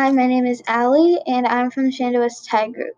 Hi, 0.00 0.10
my 0.12 0.26
name 0.26 0.46
is 0.46 0.62
Allie, 0.66 1.20
and 1.26 1.46
I'm 1.46 1.70
from 1.70 1.84
the 1.84 1.90
Shandong 1.90 2.30
Tag 2.46 2.72
Group. 2.72 2.96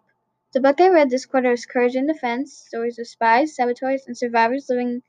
The 0.53 0.61
book 0.61 0.81
I 0.81 0.89
read 0.89 1.11
this 1.11 1.27
quarter 1.27 1.51
is 1.51 1.67
Courage 1.67 1.97
and 1.97 2.07
Defiance 2.07 2.53
Stories 2.53 2.97
of 3.01 3.09
Spies, 3.09 3.57
Saboteurs, 3.57 4.07
and 4.07 4.17
Survivors 4.17 4.67
Living 4.69 5.03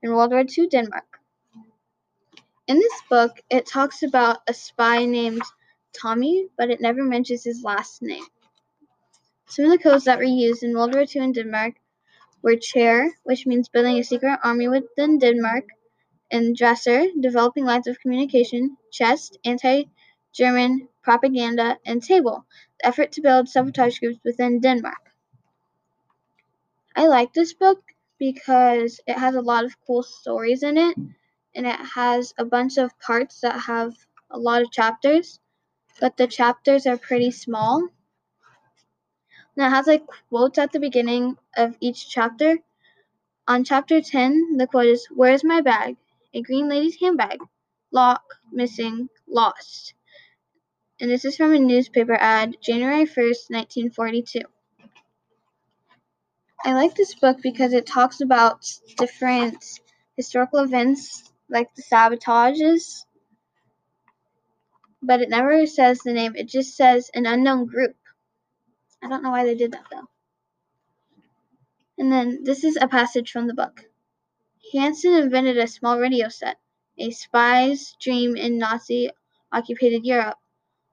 in 0.00 0.14
World 0.14 0.30
War 0.30 0.44
II 0.44 0.68
Denmark. 0.68 1.18
In 2.68 2.78
this 2.78 3.02
book, 3.10 3.32
it 3.50 3.66
talks 3.66 4.04
about 4.04 4.38
a 4.46 4.54
spy 4.54 5.04
named 5.06 5.42
Tommy, 5.92 6.46
but 6.56 6.70
it 6.70 6.80
never 6.80 7.02
mentions 7.02 7.42
his 7.42 7.64
last 7.64 8.00
name. 8.00 8.26
Some 9.48 9.64
of 9.64 9.72
the 9.72 9.78
codes 9.78 10.04
that 10.04 10.18
were 10.18 10.22
used 10.22 10.62
in 10.62 10.72
World 10.72 10.94
War 10.94 11.02
II 11.02 11.20
in 11.20 11.32
Denmark 11.32 11.74
were 12.42 12.54
chair, 12.54 13.10
which 13.24 13.44
means 13.44 13.68
building 13.68 13.98
a 13.98 14.04
secret 14.04 14.38
army 14.44 14.68
within 14.68 15.18
Denmark, 15.18 15.64
and 16.30 16.56
dresser, 16.56 17.06
developing 17.20 17.64
lines 17.64 17.88
of 17.88 17.98
communication, 17.98 18.76
chest, 18.92 19.36
anti 19.44 19.86
German 20.32 20.86
propaganda, 21.02 21.78
and 21.84 22.02
table, 22.02 22.44
the 22.80 22.88
effort 22.88 23.12
to 23.12 23.20
build 23.20 23.48
sabotage 23.48 23.98
groups 23.98 24.20
within 24.24 24.60
Denmark. 24.60 25.12
I 26.94 27.06
like 27.06 27.32
this 27.32 27.54
book 27.54 27.82
because 28.18 29.00
it 29.06 29.16
has 29.18 29.34
a 29.34 29.40
lot 29.40 29.64
of 29.64 29.80
cool 29.86 30.02
stories 30.02 30.62
in 30.62 30.76
it, 30.76 30.96
and 31.54 31.66
it 31.66 31.80
has 31.94 32.34
a 32.36 32.44
bunch 32.44 32.76
of 32.78 32.98
parts 33.00 33.40
that 33.40 33.60
have 33.60 33.94
a 34.30 34.38
lot 34.38 34.62
of 34.62 34.70
chapters, 34.70 35.40
but 36.00 36.16
the 36.16 36.26
chapters 36.26 36.86
are 36.86 36.98
pretty 36.98 37.30
small. 37.30 37.88
And 39.56 39.66
it 39.66 39.70
has 39.70 39.86
like 39.86 40.06
quotes 40.28 40.58
at 40.58 40.72
the 40.72 40.80
beginning 40.80 41.36
of 41.56 41.76
each 41.80 42.08
chapter. 42.08 42.58
On 43.48 43.64
chapter 43.64 44.00
10, 44.00 44.56
the 44.56 44.66
quote 44.66 44.86
is 44.86 45.06
Where's 45.06 45.44
my 45.44 45.60
bag? 45.60 45.96
A 46.34 46.42
green 46.42 46.68
lady's 46.68 47.00
handbag. 47.00 47.38
Lock, 47.90 48.22
missing, 48.52 49.08
lost 49.26 49.94
and 51.00 51.10
this 51.10 51.24
is 51.24 51.36
from 51.36 51.54
a 51.54 51.58
newspaper 51.58 52.14
ad, 52.14 52.58
January 52.60 53.06
1st, 53.06 53.48
1942. 53.48 54.40
I 56.62 56.74
like 56.74 56.94
this 56.94 57.14
book 57.14 57.38
because 57.42 57.72
it 57.72 57.86
talks 57.86 58.20
about 58.20 58.70
different 58.98 59.64
historical 60.18 60.58
events 60.58 61.32
like 61.48 61.74
the 61.74 61.82
sabotages, 61.82 63.06
but 65.02 65.22
it 65.22 65.30
never 65.30 65.64
says 65.66 66.00
the 66.00 66.12
name, 66.12 66.36
it 66.36 66.48
just 66.48 66.76
says 66.76 67.10
an 67.14 67.24
unknown 67.24 67.64
group. 67.64 67.96
I 69.02 69.08
don't 69.08 69.22
know 69.22 69.30
why 69.30 69.44
they 69.44 69.54
did 69.54 69.72
that 69.72 69.86
though. 69.90 70.06
And 71.98 72.12
then 72.12 72.44
this 72.44 72.62
is 72.62 72.76
a 72.78 72.88
passage 72.88 73.32
from 73.32 73.46
the 73.46 73.54
book. 73.54 73.86
Hansen 74.74 75.14
invented 75.14 75.56
a 75.56 75.66
small 75.66 75.98
radio 75.98 76.28
set, 76.28 76.58
a 76.98 77.10
spy's 77.10 77.96
dream 78.02 78.36
in 78.36 78.58
Nazi 78.58 79.10
occupied 79.50 80.04
Europe 80.04 80.36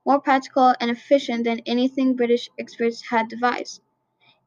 more 0.07 0.21
practical 0.21 0.73
and 0.79 0.89
efficient 0.89 1.43
than 1.43 1.59
anything 1.65 2.15
British 2.15 2.49
experts 2.57 3.01
had 3.09 3.27
devised. 3.27 3.81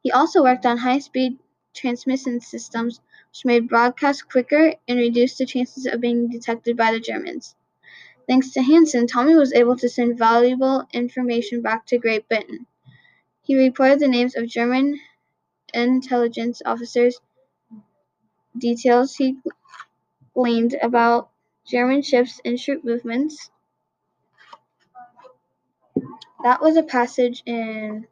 He 0.01 0.11
also 0.11 0.41
worked 0.41 0.65
on 0.65 0.79
high-speed 0.79 1.37
transmission 1.75 2.41
systems 2.41 2.99
which 3.29 3.45
made 3.45 3.69
broadcasts 3.69 4.23
quicker 4.23 4.73
and 4.87 4.97
reduced 4.97 5.37
the 5.37 5.45
chances 5.45 5.85
of 5.85 6.01
being 6.01 6.27
detected 6.29 6.75
by 6.75 6.91
the 6.91 6.99
Germans. 6.99 7.55
Thanks 8.27 8.51
to 8.53 8.63
Hansen, 8.63 9.05
Tommy 9.05 9.35
was 9.35 9.53
able 9.53 9.77
to 9.77 9.87
send 9.87 10.17
valuable 10.17 10.87
information 10.93 11.61
back 11.61 11.85
to 11.87 11.99
Great 11.99 12.27
Britain. 12.27 12.65
He 13.43 13.55
reported 13.55 13.99
the 13.99 14.07
names 14.07 14.35
of 14.35 14.47
German 14.47 14.99
intelligence 15.75 16.63
officers, 16.65 17.21
details 18.57 19.15
he 19.15 19.37
gleaned 20.33 20.75
about 20.81 21.29
German 21.67 22.01
ships 22.01 22.41
and 22.43 22.57
troop 22.57 22.83
movements, 22.83 23.51
that 26.43 26.61
was 26.61 26.77
a 26.77 26.83
passage 26.83 27.43
in 27.45 28.07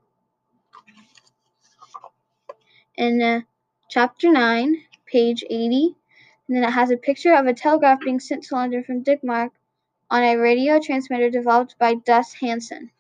in 2.96 3.22
uh, 3.22 3.42
chapter 3.90 4.30
9, 4.30 4.76
page 5.06 5.44
80. 5.50 5.96
And 6.48 6.58
then 6.58 6.64
it 6.64 6.72
has 6.72 6.92
a 6.92 6.98
picture 6.98 7.34
of 7.34 7.48
a 7.48 7.54
telegraph 7.54 8.02
being 8.02 8.20
sent 8.20 8.44
to 8.46 8.56
London 8.56 8.84
from 8.84 9.04
Denmark 9.04 9.54
on 10.12 10.24
a 10.24 10.36
radio 10.38 10.80
transmitter 10.80 11.30
developed 11.30 11.76
by 11.80 11.96
Duus 11.96 12.34
Hansen. 12.34 12.92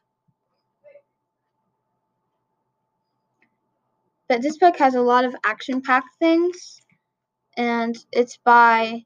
But 4.27 4.41
this 4.41 4.57
book 4.57 4.77
has 4.77 4.93
a 4.93 5.01
lot 5.01 5.25
of 5.25 5.35
action 5.43 5.81
packed 5.81 6.15
things, 6.19 6.81
and 7.57 7.97
it's 8.11 8.37
by 8.37 9.05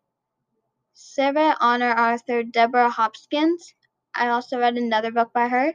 Sibert 0.94 1.56
Honor 1.62 1.94
author 1.98 2.44
Deborah 2.44 2.90
Hopkinson. 2.90 3.58
I 4.14 4.28
also 4.28 4.60
read 4.60 4.76
another 4.78 5.12
book 5.12 5.32
by 5.34 5.48
her, 5.48 5.74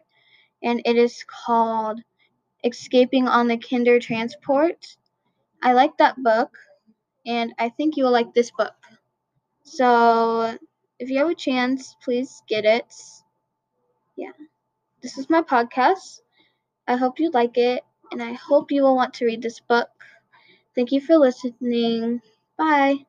and 0.63 0.83
it 0.85 0.97
is 0.97 1.25
called 1.25 2.01
Escaping 2.65 3.29
on 3.29 3.49
the 3.49 3.57
Kindertransport. 3.59 4.97
I 5.63 5.73
like 5.73 5.97
that 5.99 6.23
book, 6.23 6.57
and 7.27 7.55
I 7.59 7.69
think 7.71 7.97
you 7.97 8.05
will 8.05 8.13
like 8.13 8.35
this 8.35 8.51
book. 8.51 8.75
So, 9.65 10.59
if 10.99 11.11
you 11.11 11.19
have 11.19 11.31
a 11.31 11.35
chance, 11.35 11.97
please 12.03 12.43
get 12.49 12.65
it. 12.65 12.93
Yeah. 14.17 14.33
This 15.03 15.19
is 15.19 15.31
my 15.31 15.43
podcast. 15.43 16.21
I 16.89 16.97
hope 16.97 17.21
you 17.21 17.31
like 17.31 17.57
it, 17.59 17.85
and 18.13 18.23
I 18.23 18.33
hope 18.35 18.71
you 18.73 18.83
will 18.83 18.97
want 18.97 19.15
to 19.15 19.27
read 19.27 19.43
this 19.43 19.61
book. 19.61 19.89
Thank 20.75 20.93
you 20.93 21.01
for 21.01 21.17
listening. 21.19 22.23
Bye. 22.57 23.07